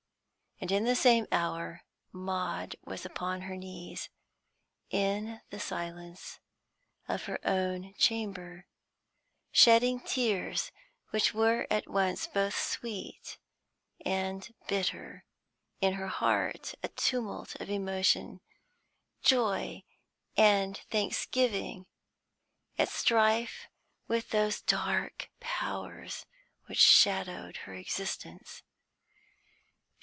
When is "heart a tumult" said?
16.09-17.55